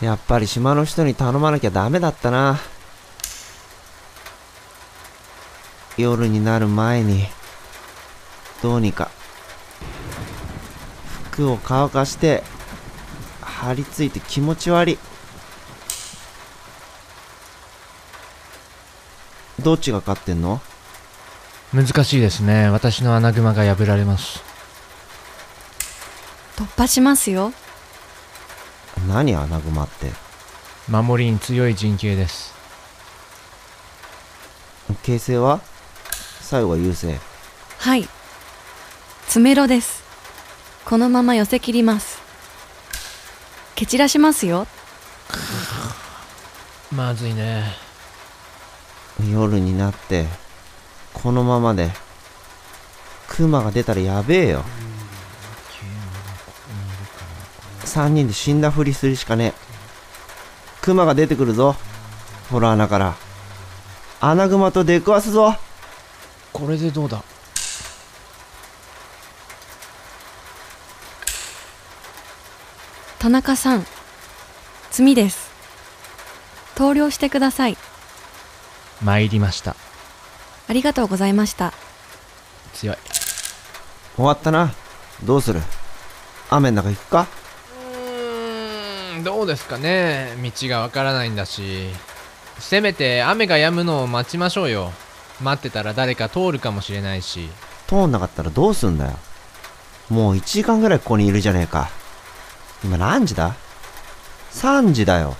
[0.00, 2.58] やっぱり島の人に頼まなきゃダメだったな。
[5.96, 7.26] 夜になる前に、
[8.62, 9.10] どうにか、
[11.32, 12.44] 服を乾かして、
[13.40, 14.98] 張り付いて気持ち悪い。
[19.60, 20.60] どっちが勝ってんの？
[21.74, 24.42] 難しいですね私の穴熊が破られます
[26.56, 27.52] 突破しますよ
[29.08, 30.12] 何穴熊って？
[30.88, 32.54] 守りに強い陣形です。
[35.02, 35.60] 形勢は？
[36.40, 37.18] 最後は優勢。
[37.78, 38.06] はい。
[39.22, 40.02] 詰めろです。
[40.84, 42.20] このまま寄せ切ります。
[43.74, 44.66] 蹴散らしますよ。
[46.94, 47.64] まずいね。
[49.30, 50.26] 夜になって、
[51.14, 51.90] このままで、
[53.26, 54.64] クマが出たらやべえよ。
[57.88, 59.54] 三人で死んだふりするしかねえ。
[60.82, 61.74] クマが出てくるぞ。
[62.50, 63.16] ほら穴から。
[64.20, 65.56] 穴熊と出くわすぞ。
[66.52, 67.22] これでどうだ？
[73.18, 73.84] 田中さん
[74.92, 75.50] 罪です
[76.76, 77.76] 投了してください
[79.02, 79.74] 参りました
[80.68, 81.72] ありがとうございました
[82.74, 82.96] 強い
[84.14, 84.72] 終わったな。
[85.24, 85.60] どうする？
[86.48, 87.26] 雨の中行くか？
[89.18, 91.88] んどうですかね道がわからないんだし
[92.58, 94.92] せめて雨が止むのを待ちましょうよ
[95.42, 97.48] 待ってたら誰か通るかもしれないし
[97.86, 99.12] 通んなかったらどうすんだよ。
[100.10, 101.90] もう1時間ぐらいここにいるじゃねえか。
[102.84, 103.54] 今何時だ
[104.52, 105.36] ?3 時だよ。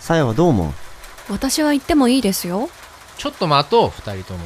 [0.00, 0.72] さやはどう思う？
[1.30, 2.68] 私は行ってもいいですよ
[3.16, 4.40] ちょっと待とう二人とも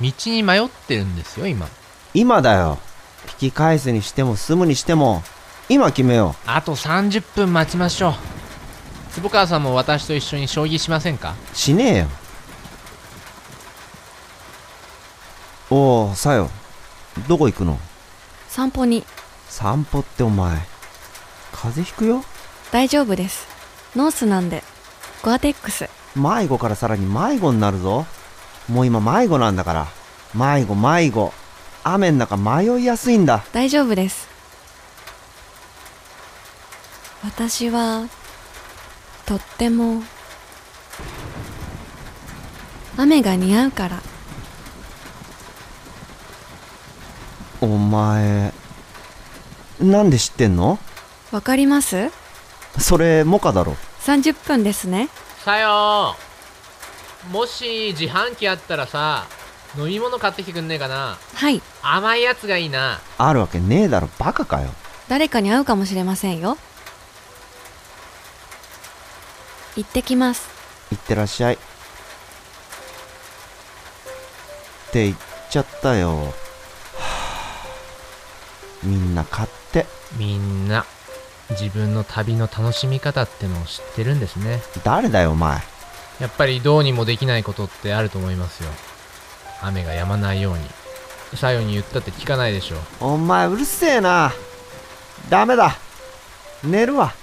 [0.00, 1.68] 道に迷ってるんですよ今
[2.14, 2.78] 今だよ。
[3.40, 5.22] 引き返すにしても住むにしても、
[5.68, 8.14] 今決めよあと30分待ちましょう
[9.12, 11.34] 坪川さんも私と一緒に将棋しませんか？
[11.52, 11.56] う。
[11.56, 12.06] しねえよ。
[15.70, 16.50] おお、さよ。
[17.28, 17.78] どこ行くの？
[18.48, 19.04] 散歩に
[19.48, 20.58] 散歩ってお前。
[21.52, 22.24] 風邪ひくよ？
[22.70, 23.46] 大丈夫です
[23.94, 24.62] ノースなんで
[25.22, 28.06] ゴアテックス迷子からさらに迷子になるぞ。
[28.68, 29.86] もう今迷子なんだから。
[30.34, 31.32] 迷子迷子。
[31.84, 33.44] 雨の中迷いやすいんだ。
[33.52, 34.28] 大丈夫です
[37.24, 38.08] 私は
[39.26, 40.02] とっても
[42.96, 44.02] 雨が似合うから。
[47.60, 48.52] お前、
[49.80, 50.80] なんで知ってんの？
[51.30, 52.10] わかります？
[52.78, 53.76] それ、モカだろ。
[54.00, 55.08] 30分ですね。
[55.44, 56.16] さよ。
[57.30, 59.26] もし自販機あったらさ
[59.78, 61.16] 飲み物買ってきてくんねえかな？
[61.34, 61.62] はい。
[61.82, 63.00] 甘いやつがいいな。
[63.16, 64.70] あるわけねえだろ、バカかよ。
[65.08, 66.58] 誰かに会うかもしれませんよ
[69.76, 70.48] 行ってきます
[70.92, 71.54] いってらっしゃい。
[71.54, 71.58] っ
[74.92, 75.16] て言っ
[75.50, 76.18] ちゃったよ。
[76.18, 76.32] は
[77.64, 77.66] あ
[78.82, 79.86] みんな買って。
[80.16, 80.84] みんな
[81.50, 85.62] 自分の旅の楽しみ方ってのを知ってるんですね誰だよ、お前。
[86.20, 88.70] やっぱりどうにもできないことってあると思いますよ
[89.60, 90.64] 雨が止まないように
[91.36, 94.32] さよに言ったって聞かないでしょお前、うるせえな。
[95.30, 95.76] ダメだ。
[96.62, 97.14] 寝るわ。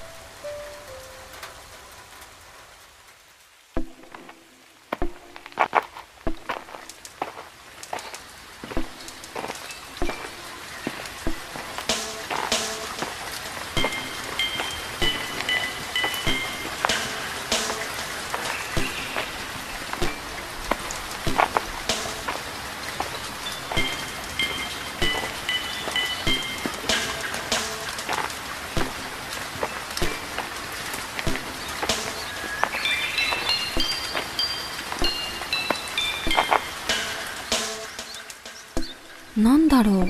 [39.40, 40.10] なんだろう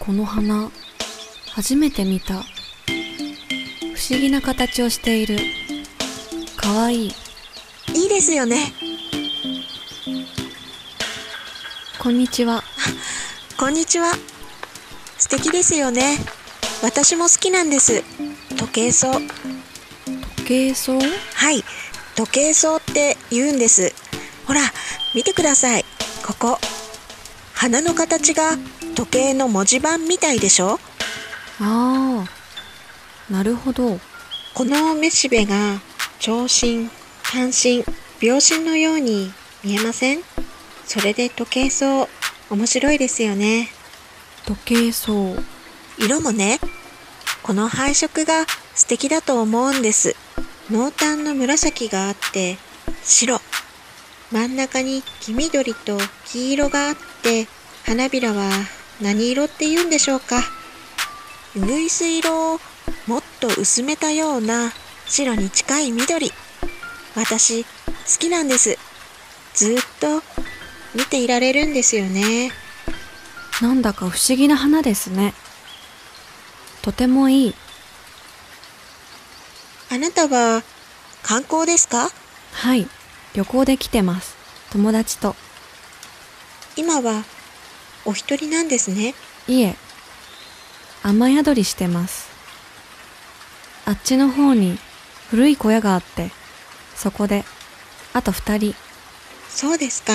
[0.00, 0.72] この花
[1.52, 2.38] 初めて見た不
[4.10, 5.38] 思議な形をしている
[6.56, 7.12] かわいい
[7.94, 8.72] いいですよね。
[12.00, 12.64] こんにちは
[13.56, 14.14] こんにちは。
[15.16, 16.18] 素敵ですよね。
[16.82, 18.02] 私も好きなんです。
[18.56, 19.12] 時計草。
[19.12, 19.22] 時
[20.44, 20.98] 計草？
[20.98, 21.62] はい。
[22.16, 23.94] 時計草って言うんです。
[24.46, 24.62] ほら、
[25.14, 25.84] 見てください。
[26.26, 26.58] ここ。
[27.60, 28.56] 花の形が
[28.94, 30.80] 時計の文字盤みたいでしょ？
[31.60, 34.00] ああなるほど
[34.54, 35.78] このめしべが
[36.20, 36.88] 長針、
[37.30, 37.84] 短針、
[38.18, 39.30] 秒針のように
[39.62, 40.22] 見えません？
[40.86, 42.08] それで時計草
[42.48, 43.68] 面白いですよね。
[44.46, 45.12] 時計草
[45.98, 46.60] 色もね、
[47.42, 50.16] この配色が素敵だと思うんです。
[50.70, 52.56] 濃淡の紫があって、
[53.04, 53.38] 白。
[54.32, 57.48] 真ん中に黄緑と黄色があって、
[57.84, 58.48] 花びらは
[59.00, 60.38] 何色って言うんでしょうか？
[61.56, 62.60] うぐいす色を
[63.06, 64.72] もっと薄めたような
[65.06, 66.32] 白に近い緑。
[67.16, 67.68] 私、好
[68.20, 68.78] きなんです。
[69.54, 70.22] ずっと
[70.94, 72.52] 見ていられるんですよね。
[73.60, 75.34] なんだか不思議な花ですね。
[76.82, 77.54] とてもいい。
[79.90, 80.62] あなたは
[81.24, 82.10] 観光ですか？
[82.52, 82.86] はい、
[83.34, 84.36] 旅行で来てます。
[84.70, 85.36] 友達と。
[86.76, 87.24] 今は
[88.04, 89.14] お一人なんですね。
[89.46, 89.76] いえ、
[91.02, 92.28] 雨宿りしてます。
[93.86, 94.78] あっちの方に
[95.30, 96.30] 古い小屋があって、
[96.96, 97.44] そこで、
[98.12, 98.74] あと二人、
[99.48, 100.12] そうですか。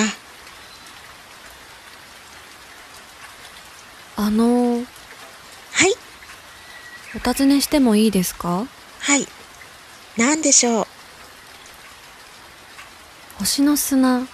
[4.16, 4.84] あの、
[5.72, 5.94] はい、
[7.14, 8.66] お尋ねしてもいいですか？
[9.00, 9.26] はい。
[10.16, 10.86] 何でしょう。
[13.46, 14.26] 星の砂、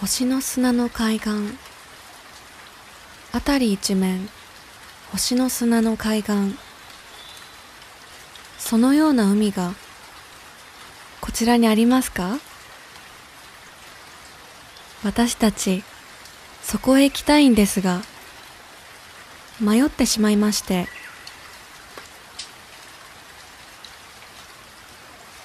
[0.00, 1.30] 星の砂の海岸。
[3.32, 4.28] あたり一面、
[5.10, 6.56] 星の砂の海岸。
[8.56, 9.74] そのような海が、
[11.20, 12.38] こちらにありますか？
[15.02, 15.82] 私たち、
[16.62, 18.02] そこへ行きたいんですが、
[19.58, 20.86] 迷ってしまいまして、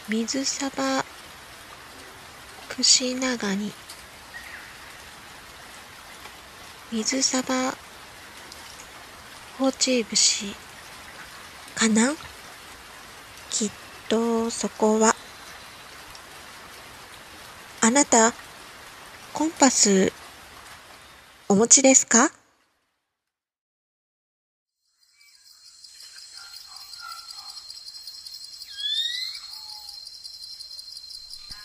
[0.07, 1.03] 水サバ、
[2.77, 3.71] クシナガニ。
[6.91, 7.73] 水サバ、
[9.57, 10.53] ホウチイブシ、
[11.73, 12.13] かな
[13.49, 13.71] きっ
[14.07, 15.15] とそこは。
[17.81, 18.31] あなた、
[19.33, 20.13] コンパス、
[21.49, 22.29] お持ちですか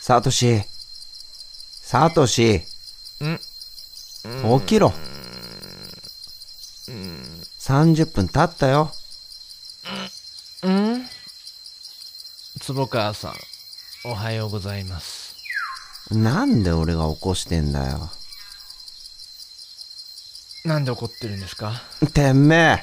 [0.00, 0.71] サトシ。
[1.92, 2.62] サトシ。
[3.20, 4.94] 起きろ。
[7.58, 8.90] 30分経ったよ。
[10.66, 11.04] ん
[12.62, 13.34] 坪川さん
[14.06, 15.36] おはようございます
[16.10, 18.08] なんで俺が起こしてんだよ。
[20.64, 21.74] なんで怒ってるんですか？
[22.14, 22.82] てめ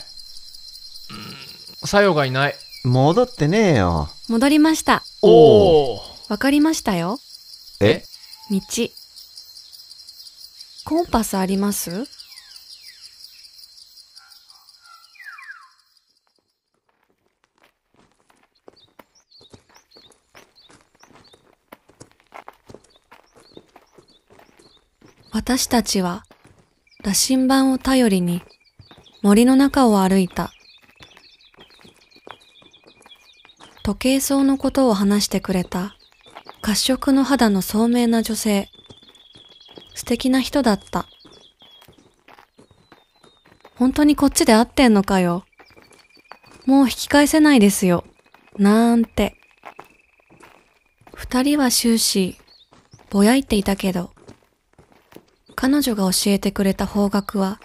[1.83, 4.11] 作用がいないえ、戻ってねえよ。
[4.27, 5.01] 戻りました。
[5.23, 7.17] おおわかりましたよ。
[7.79, 8.03] え？
[8.51, 8.59] 道。
[10.89, 12.07] コンパスあります？
[25.31, 26.25] 私たちは
[27.03, 28.42] 羅針盤を頼りに
[29.21, 30.51] 森の中を歩いた。
[33.83, 35.95] 時計草のことを話してくれた
[36.63, 38.71] 褐色の肌の聡明な女性。
[39.94, 41.07] 素敵な人だった。
[43.75, 45.45] 本当にこっちで会ってんのかよ。
[46.65, 48.03] もう引き返せないですよ。
[48.57, 49.36] なんて。
[51.13, 52.38] 二人は終始、
[53.09, 54.12] ぼやいていたけど、
[55.56, 57.59] 彼女が教えてくれた方角は、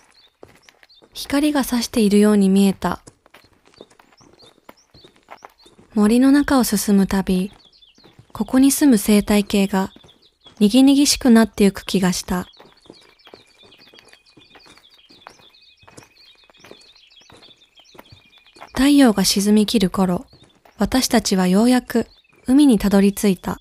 [1.12, 3.02] 光が差しているように見えた。
[5.94, 7.52] 森の中を進むたび、
[8.32, 9.92] ここに住む生態系が
[10.60, 12.46] にぎにぎしくなってゆく気がした。
[18.68, 20.26] 太陽が沈み切る頃、
[20.78, 22.06] 私たちはようやく
[22.46, 23.60] 海にたどり着いた。